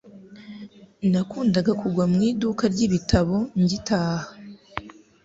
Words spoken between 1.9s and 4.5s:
mu iduka ryibitabo ngitaha.